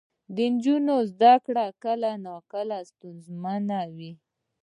[0.35, 4.13] د نجونو زده کړه کله ناکله ستونزمنه وي.